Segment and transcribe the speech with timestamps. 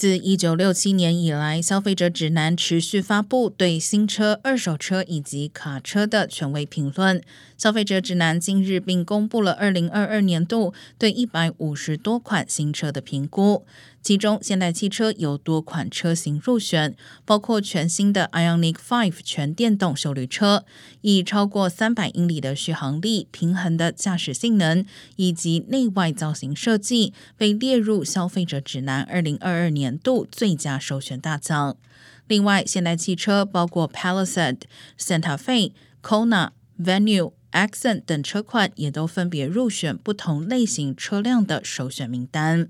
[0.00, 7.22] 自一九六七年以来，消费者指南持续发布对新车、二手车以及卡车的权威评论。
[7.58, 13.66] 消费者指南近日并公布了二零二二年度对一百五十多款新车的评估，
[14.00, 16.96] 其中现代汽车有多款车型入选，
[17.26, 20.64] 包括全新的 Ioniq Five 全电动休旅车，
[21.02, 24.86] 以超过三百英里的续航力、平衡的驾驶性能
[25.16, 31.76] 以及内外造型设计，被列入消费者指南二零二二年年度最佳首选大奖。
[32.28, 34.60] 另外，现代汽车包括 Palisade、
[34.96, 37.32] Santa Fe、Kona、Venue。
[37.50, 42.68] Accent 等车款也都分别入选不同类型车辆的首选名单。